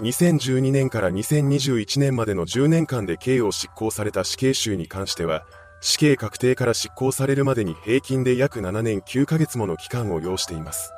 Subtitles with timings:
[0.00, 5.44] 2012年から2021年までの10年間で刑を執行された死刑囚に関しては、
[5.80, 10.92] 死刑確定から執行されるまでに平均で約7年9ヶ月もの期間を要しています。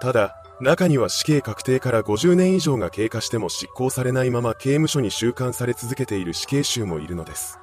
[0.00, 7.58] ただ、中には死刑確定から50年以上が経過しても執行されないまま刑務所に収監され続けている死刑囚もいるのです。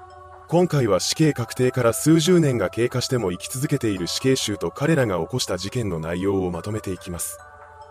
[0.48, 7.38] 今回は死刑確定から数十年が経過しても生き続けている死刑囚と彼らが起こした事件の内容をまとめていきます。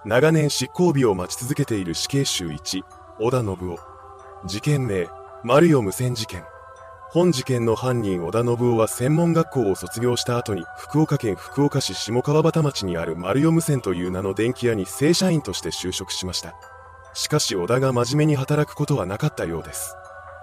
[0.07, 2.83] 長年執行日を待ち続けている死刑囚1、
[3.19, 3.79] 織田信夫。
[4.47, 5.09] 事件名、
[5.45, 6.43] 丸代無線事件。
[7.11, 16.55] 本事件の犯人織田信夫は専門学校を卒業した後に福岡県福岡市下川端町にある丸代無線という名の電気屋に正社員として就職しました。
[17.13, 19.95] しかし織田が真面目に働くことはなかったようです。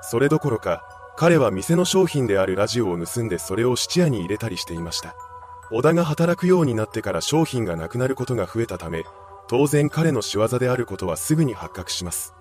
[0.04, 0.84] それどころか、
[1.16, 5.16] 彼は店の商品であるラジオを盗んでそれを質屋に入れたりしていました。
[5.72, 9.04] 織田が働くようになってから商品がなくなることが増えたため、
[9.48, 12.34] 当然彼の仕業であることはすぐに発覚します。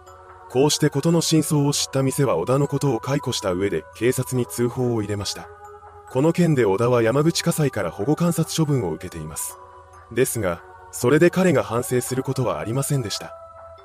[0.48, 5.48] こうして事の真相を知った店は小田のことを解雇した上で警察に通報を入れました。
[6.10, 9.58] この件で小田は山口火災から保護観察処分を受けています。
[10.12, 13.34] ですが、それで彼が反省することはありませんでした。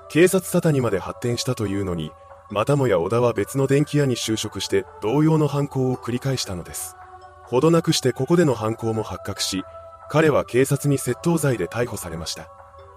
[0.10, 2.12] 警察沙汰にまで発展したというのに、
[2.52, 6.96] またもや小田は別の電気屋に就職して同様の犯行を繰り返したのです。
[7.44, 9.64] ほどなくしてここでの犯行も発覚し、
[10.10, 12.50] 彼は警察に窃盗罪で逮捕されました。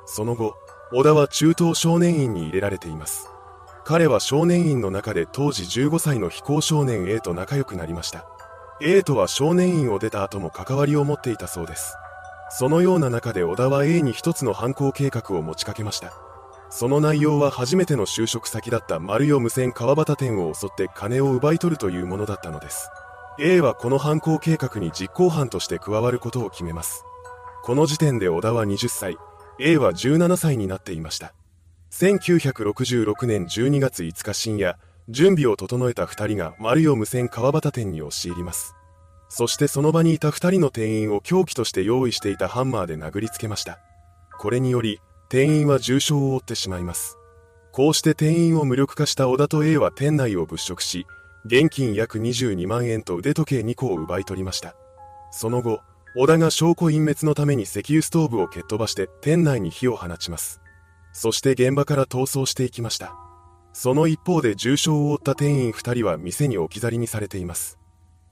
[0.07, 0.57] その後、
[0.93, 3.29] 小田は中等少年院に入れられています。
[3.85, 8.27] 彼は少年院の中で当時15歳の非行少年 A と仲良くなりました。
[8.81, 11.95] A とは少年院を出た後も関わりを持っていたそうです。
[12.51, 16.13] そのような中で小田は A に一つの犯行計画を持ちかけました。
[16.71, 22.91] その内容は初めての就職先だった丸代無線川端店を襲って金を奪い取るというものだったのです。
[23.39, 27.05] A はこの犯行計画に実行犯として加わることを決めます。
[27.63, 29.19] この時点で小田は20歳、
[29.61, 31.33] A は17歳になっていました。
[31.93, 38.75] 1966年12月5日深夜、準備を整えた2人が丸代無線川端店に押し入ります。
[39.29, 43.79] そしてその場にいた2人の店員を凶器として用意していたハンマーで殴りつけました。
[44.39, 47.17] これにより、店員は重傷を負ってしまいます。
[47.73, 51.07] こうして店員を無力化した小田と A は店内を物色し、
[51.45, 54.75] 現金約22万円と腕時計2個を奪い取りました。
[55.31, 55.81] その後、
[56.17, 60.61] 小田が証拠隠滅のために石油ストーブを蹴っ飛ばして店内に火を放ちます。
[61.13, 63.17] そして現場から逃走していきました。
[63.73, 67.81] その一方で重傷を負った店員2人は店に置き去りにされています。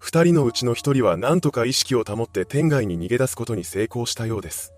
[0.00, 4.72] 2人のうちの1人は何とか意識を保って店外に逃げ出すことに成功したようです。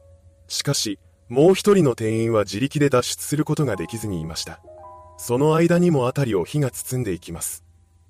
[0.49, 0.99] しかし、
[1.29, 4.61] もう1人の店員は自力で脱出することができずにいました。
[5.19, 7.64] その間にも辺りを火が包んでいきます。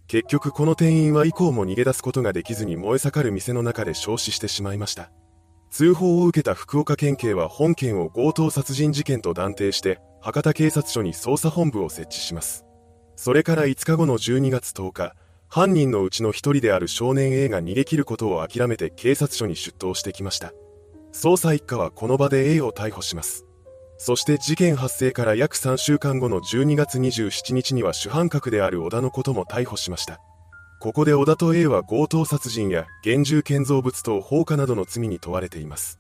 [0.07, 5.11] 結局この店員は以降も逃げ出すことができずに燃え盛る店の中で焼死してしまいました。
[5.71, 12.65] 通報を受けた福岡県警は本件を強盗殺人事件と断定して博多警察署に捜査本部を設置します。
[13.17, 15.15] それから5日後の12月10日、
[15.49, 20.53] 犯人のうちの一人である少年 A が逃げ切ることを諦めて警察署に出頭してきました。
[21.13, 23.47] 捜査一課はこの場で A を逮捕します。
[23.97, 30.21] そして事件発生から約3週間後の12月27日には主犯格である小田のことも逮捕しました。
[30.81, 35.99] ここで小田と A は強盗殺人や現住建造物等放火などの罪に問われています。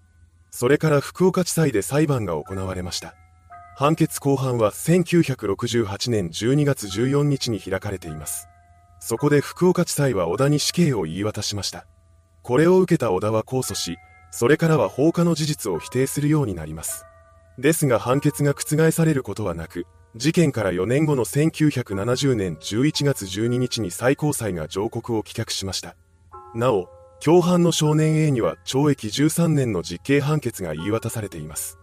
[0.50, 3.14] それから福岡地裁で裁判が行われました。
[3.76, 8.48] 判決公判は1968年12月14日に開かれています。
[9.00, 11.86] そこで福岡地裁は小田に死刑を言い渡しました。
[12.42, 13.96] これを受けた小田は控訴し、
[14.30, 17.06] それからは放火の事実を否定するようになります。
[17.58, 25.96] ですが判決が覆されることはなく、事件から4年後の1970年11月12日に最高裁が上告を棄却しました。
[26.54, 26.88] なお、
[27.24, 31.78] 共犯の少年 A には懲役13年の実刑判決が言い渡されています。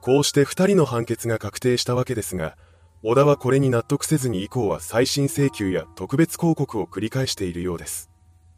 [0.00, 2.56] こうして2人の判決が確定したわけですが、
[3.04, 8.10] 小田はこれに納得せずに以降は再審請求や特別抗告を繰り返しているようです。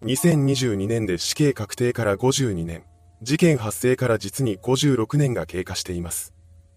[0.02, 2.84] 2022年で死刑確定から52年、
[3.22, 6.33] 事件発生から実に56年が経過しています。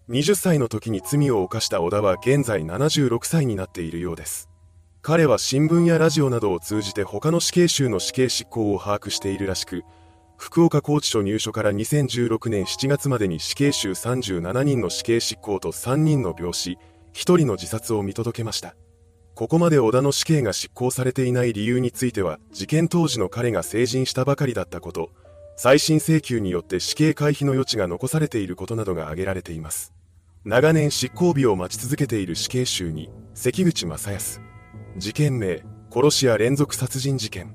[0.08, 4.48] 20歳の時に罪を犯した小田は現在76歳になっているようです。
[5.02, 9.84] 彼は新聞やラジオなどを通じて他の死刑囚の死刑執行を把握しているらしく、
[10.38, 16.78] 福岡拘置所入所から2016年7月までに死刑囚37人の死刑執行と3人の病死、
[17.12, 18.76] 1人の自殺を見届けました。
[19.34, 25.10] ここまで小田の死刑が執行されていない理由については、事件当時の彼が成人したばかりだったこと、
[25.56, 29.92] 再審請求によって死刑回避の余地が残されていることなどが挙げられています。
[30.44, 34.40] 長年執行日を待ち続けている死刑囚に、関口正康。
[34.96, 37.54] 事件名、殺し屋連続殺人事件。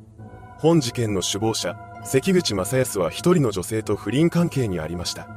[0.57, 5.27] 本事件の首謀者、関口正康は一人の女性と不倫関係にありました。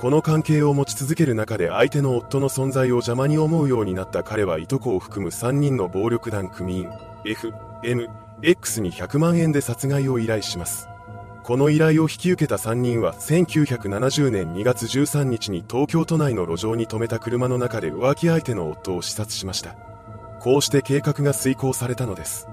[0.00, 6.90] この関係を持ち続ける中で相手の夫の存在を邪魔に思うようになった彼はいとこを含む3人の暴力団組員
[7.24, 7.52] F、
[7.84, 8.08] M、
[8.42, 10.88] X に100万円で殺害を依頼します。
[11.42, 19.74] この依頼を引き受けた3人は1970年2月13日に東京都内の路上に停めた車の中で浮気相手の夫を視察しました。
[20.40, 22.48] こうして計画が遂行されたのです。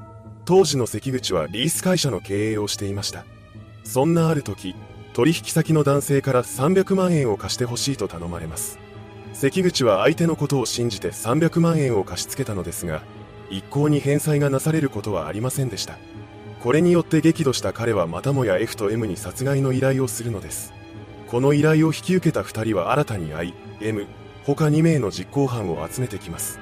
[0.46, 3.26] 当時の関口はリース会社の経営をしていました。
[3.84, 4.76] そんなある時、
[5.20, 8.80] 取引先の男性から300万円を貸してほしいと頼まれます
[9.34, 13.02] 関口は相手のことを信じて300万円を貸し付けたのですが
[13.50, 15.98] 一向に返済がなされることはありませんでした
[16.62, 20.74] これによって激怒した彼はまたもや F と M に殺害の依頼をするのです。
[21.28, 24.08] この依頼を引き受けた2人は新たに I、M
[24.44, 26.60] 他2名の実行犯を集めてきます。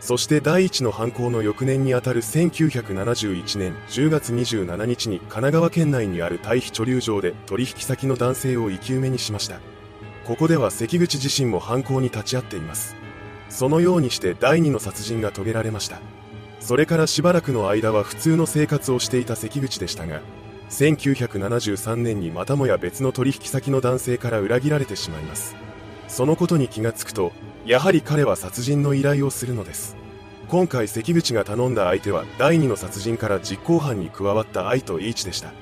[0.00, 9.60] そして第一の犯行の翌年にあたる1971年10月27日に神奈川県内にある対比貯留場で取引先の男性を生き埋めにしました。
[10.24, 12.96] ここでは関口自身も犯行に立ち会っています。
[13.48, 16.00] そのようにして第二の殺人が遂げられました。
[16.66, 20.20] それからしばらくの間は普通の生活をしていた関口でしたが
[20.68, 25.54] 1973年にまたもや別の取引先の男性から裏切られてしまいます。
[26.08, 27.30] そのことに気がつくと
[27.66, 29.96] やはり彼は殺人の依頼をするのです。
[30.48, 35.52] 今回関口が頼んだ相手は第2の殺人から実行犯に加わった愛と H でした。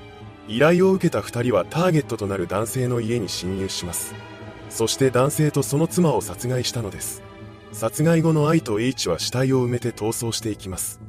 [0.47, 4.15] 依頼を受けた2人はターゲットとなる男性の家に侵入します。
[4.71, 7.24] そして男性とその妻を殺害したのです。
[7.75, 11.01] 殺害後の愛と H は死体を埋めて逃走していきます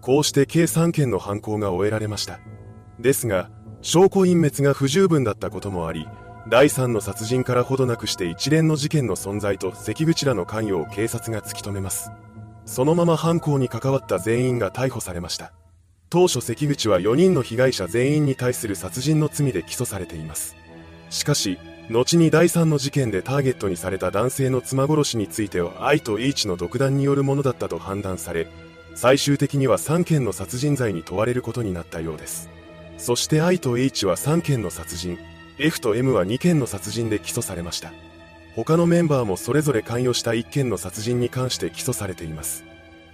[0.00, 2.40] こうして計3件の犯行が終えられました
[2.98, 3.50] ですが
[3.82, 6.06] 証拠隠滅が不十分だったこともあり
[6.48, 12.10] 第3の殺人からほどなくして一連の事件の存在と関口らの関与を警察が突き止めます。
[12.64, 15.52] そのまま犯行に関わった全員が逮捕されました。
[16.08, 20.56] 当初関口は4人の被害者全員に対する殺人の罪で起訴されています。
[21.10, 21.58] しかし、
[21.90, 28.46] 後に第3の事件でターゲットにされた男性の妻殺しについては愛と H の独断によるものだったと判断され、
[28.94, 32.48] 最終的には3件の殺人罪に問われることになったようです。
[32.96, 35.18] そして愛と H は3件の殺人、
[35.62, 37.92] F と M は2件の殺人で起訴されました
[38.56, 42.64] 他のメンバーもそれぞれ関与した1件の殺人に関して起訴されています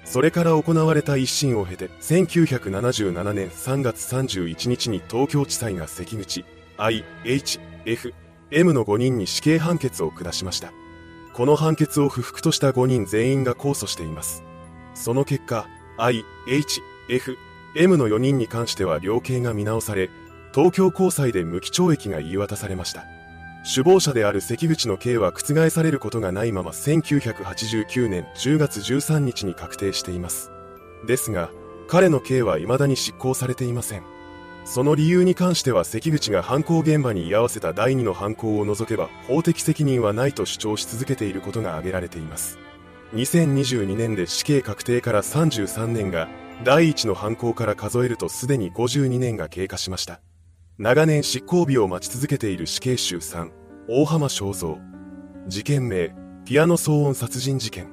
[0.05, 6.45] それから行われた一審を経て1977年3月31日に東京地裁が関口
[6.79, 8.15] I、H、F、
[8.51, 10.73] M の5人に死刑判決を下しました。
[11.33, 14.45] この判決を不服とした5人全員が控訴しています。
[14.95, 15.67] その結果
[15.99, 17.37] I、H、F、
[17.75, 20.11] M の4人に関しては量刑が見直され
[20.55, 23.05] 東京高裁で無期懲役が言い渡されました。
[23.69, 30.53] 首謀者である関口の刑は覆されることがないまま1989年10月13日に確定しています。
[31.07, 31.51] ですが
[31.89, 34.16] 彼の刑は未だに執行されていません。
[34.67, 42.59] その理由に関しては関口が犯行現場に居合わせた第二の犯行を除けば法的責任はないと主張し続けていることが挙げられています。
[43.15, 46.29] 2022年で死刑確定から33年が
[46.65, 50.21] 第一の犯行から数えるとすでに52年が経過しました。
[50.79, 53.53] 長年執行日を待ち続けている死刑囚3
[53.89, 54.79] 大浜正蔵。
[55.47, 56.13] 事件名
[56.45, 57.93] ピアノ騒音殺人事件。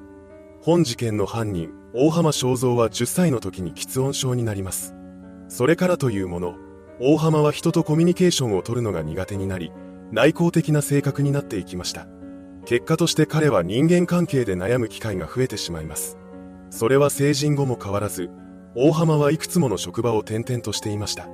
[0.60, 4.96] 本事件の犯人大浜正蔵は10歳の時に喫音症になります。
[5.46, 6.63] それからというもの
[7.00, 9.72] 大浜は人とコミュニケーションを取るのが苦手になり
[10.12, 12.06] 内向的な性格になっていきました。
[12.66, 16.16] 結果として彼は人間関係で悩む機会が増えてしまいます。
[16.70, 18.30] それは成人後も変わらず
[18.76, 21.28] 大浜はいくつもの職場を転々としていました。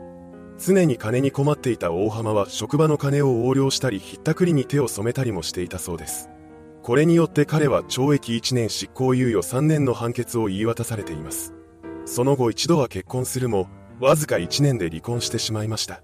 [0.58, 6.30] 常に金に困っていた大浜は職場の金を横領したりひったくりに手を染めたりもしていたそうです。
[6.82, 11.54] これによって彼は懲役1年執行猶予3年の判決を言い渡されています。
[12.06, 13.68] その後一度は結婚するも
[14.00, 16.02] わずか1年で離婚してしまいました。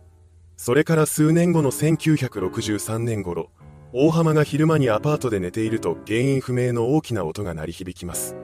[0.58, 3.50] それから数年後の1963年頃
[3.92, 8.36] 大浜が昼間にアパートで寝ていると原因不明の大きな音が鳴り響きます。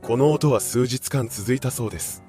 [0.00, 2.24] この音は数日間続いたそうです。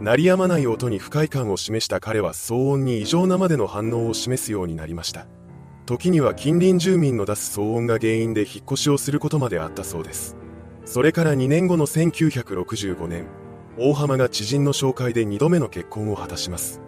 [0.00, 5.26] 鳴りやまない音に不快感を示した彼は騒音に異常なまでの反応を示すようになりました。
[5.86, 10.36] 時には近隣住民の出す騒音が原因で引っ越しをすることまであったそうです。
[10.84, 13.26] それから2年後の1965年
[13.78, 16.80] 大浜が知人の紹介で2度目の結婚を果たします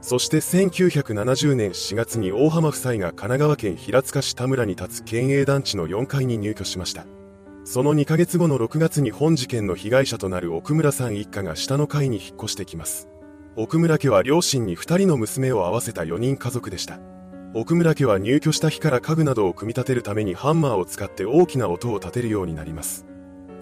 [0.00, 7.06] そして1970年4月に大浜夫妻が神奈川県平塚市田村に立つ県営団地の4階に入居しました
[7.66, 13.08] その2ヶ月後の6月に本事件の被害者となる奥村さん一家が下の階に引っ越してきます。
[13.56, 17.00] 奥村家は両親に2人の娘を合わせた4人家族でした。
[17.54, 23.06] 奥村家は入居した日から家具などを組み立てるためにハンマーを使って大きな音を立てるようになります。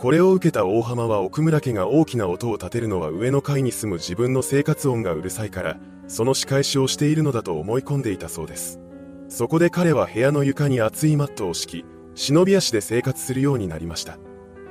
[0.02, 5.78] これを受けた大浜は奥村家が大きな音を立てるのは上の階に住む自分の生活音がうるさいから、
[6.08, 8.80] その仕返しをしているのだと思い込んでいたそうです。
[9.28, 14.18] そこで彼は部屋の床に厚いマットを敷き、忍び足で生活するようになりました。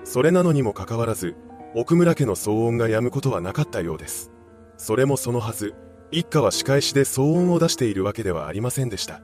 [0.04, 1.38] それなのにもかかわらず、
[1.76, 4.34] 奥村家の騒音が止むことはなかったようです。
[4.76, 5.76] それもそのはず、
[6.12, 9.22] 一家は仕返しで騒音を出しているわけではありませんでした。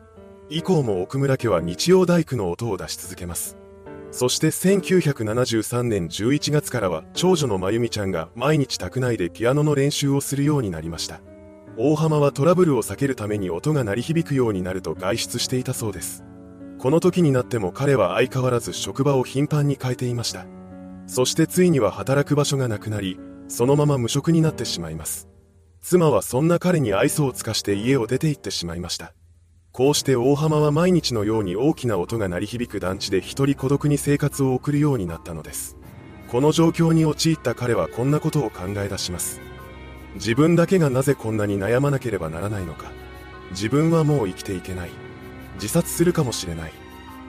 [0.50, 3.58] 以降も奥村家は日曜大工の音を出し続けます。
[4.12, 11.22] そして1973年11月からは長女のまゆみちゃんが毎日宅内でピアノの練習をするようになりました。
[11.78, 16.24] 大浜はトラブルを避けるために音が鳴り響くようになると外出していたそうです。
[16.80, 20.46] この時になっても彼は相変わらず職場を頻繁に変えていました。
[21.06, 25.28] そしてついには働く場所がなくなり、そのまま無職になってしまいます。
[25.82, 29.14] 妻はそんな彼に愛想を尽かして家を出て行ってしまいました。
[29.77, 35.77] こうして大浜は毎日のように大きな音が鳴り響く団地で一人孤独に生活を送るようになったのです。
[36.29, 39.39] この状況に陥った彼はこんなことを考え出します。
[40.15, 42.91] 自分だけがなぜこんなに悩まなければならないのか。
[43.51, 44.89] 自分はもう生きていけない。
[45.57, 46.72] 自殺するかもしれない。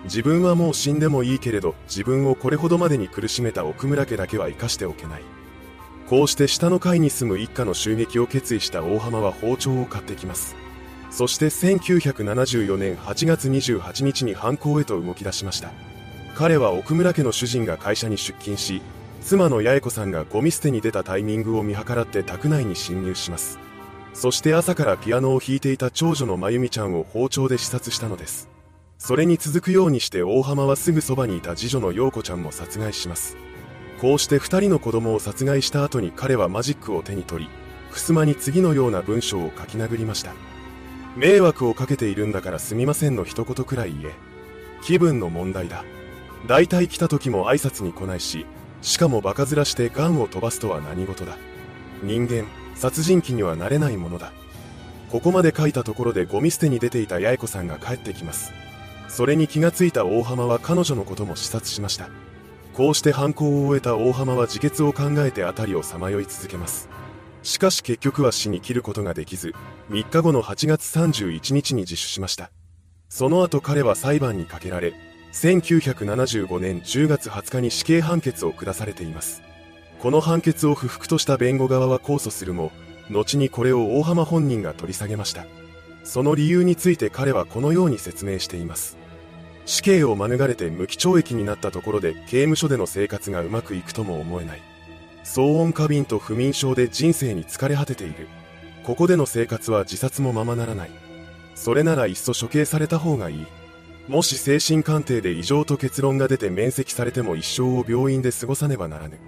[0.05, 5.23] 自分はもう死んでもいいけれど、自分をこれほどまでに苦しめた奥村家だけは生かしておけない。
[6.09, 10.57] こうして下の階に住む一家の襲撃を決意した大浜は包丁を買ってきます。
[11.11, 15.71] そして1974年8月28日に犯行へと動き出しました。
[16.35, 18.81] 彼は奥村家の主人が会社に出勤し
[19.23, 23.59] 妻の八重子さんがゴミ捨てに出たタイミングを見計らって宅内に侵入します。
[24.15, 28.49] そして朝からピアノを弾いていた長女のまゆみちゃんを包丁で刺殺したのです。
[28.99, 33.37] それに続くようにして大浜はすぐそばにいた次女の陽子ちゃんも殺害します。
[34.01, 37.51] こうして2人の子供を殺害した後に彼はマジックを手に取り
[37.91, 40.48] 襖に次のような文章を書き殴りました。
[41.19, 44.15] 迷惑をかけているんだからすみませんの一言くらい言え。
[44.83, 45.85] 気分の問題だ。
[46.47, 48.47] 大体来た時も挨拶に来ないし、
[48.83, 51.37] しかもバカ面してガンを飛ばすとは何事だ。
[52.05, 52.45] 人間、
[52.77, 54.33] 殺人鬼にはなれないものだ。
[55.11, 58.53] ここまで書いたところでゴミ捨てに出ていた八重子さんが帰ってきます。
[59.09, 62.11] それに気がついた大浜は彼女のことも視察しました。
[62.75, 66.89] こうして犯行を終えた大浜は自決を考えて辺りをさまよい続けます。
[67.49, 69.55] しかし結局は死に切ることができず、
[69.89, 72.51] 3日後の8月31日に自首しました。
[73.09, 74.93] その後彼は裁判にかけられ、
[75.33, 79.41] 1975年10月20日に死刑判決を下されています。
[79.99, 82.71] この判決を不服とした弁護側は控訴するも、
[83.11, 85.47] 後にこれを大浜本人が取り下げました。
[86.05, 88.99] その理由について彼はこのように説明しています。
[89.65, 94.78] 死刑を免れて無期懲役になったところで刑務所での生活がうまくいくとも思えない。
[95.29, 98.29] 騒音過敏と不眠症で人生に疲れ果てている。
[98.83, 100.91] ここでの生活は自殺もままならない。
[101.55, 103.47] それならいっそ処刑された方がいい。
[104.09, 109.19] もし精神鑑定で異常と結論が出て免責されても一生を病院で過ごさねばならぬ。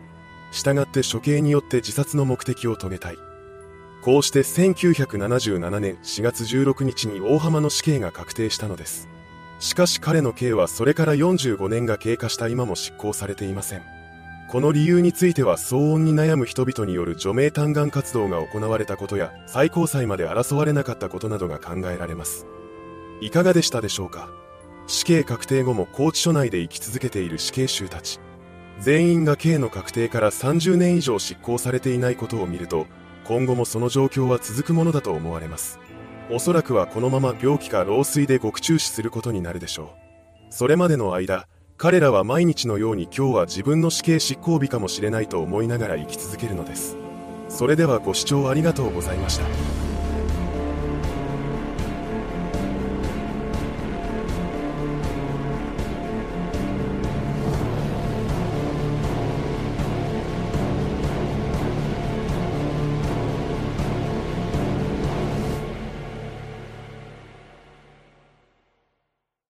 [0.52, 3.18] 従って処刑によって自殺の目的を遂げたい。
[4.02, 9.06] こうして1977年4月16日に大浜の死刑が確定したのです。
[9.58, 13.99] しかし彼の刑はそれから45年が経過した今も執行されていません。
[14.50, 22.48] この理由については騒音に悩む人々による除名嘆願活動が行われたことや最高裁まで争われなかったことなどが考えられます。
[23.20, 24.28] いかがでしたでしょうか？
[24.88, 28.18] 死刑確定後も拘置所内で生き続けている死刑囚たち。
[28.80, 32.86] 全員が刑の確定から30年以上執行されていないことを見ると
[33.22, 35.78] 今後もその状況は続くものだと思われます。
[36.28, 39.94] おそらくはこのまま病気か老衰で獄中死することになるでしょ
[40.50, 40.52] う。
[40.52, 41.46] それまでの間
[41.82, 46.98] 彼らは毎日のように今日は自分の死刑執行日かもしれないと思いながら生き続けるのです。
[47.48, 49.89] それではご視聴ありがとうございました。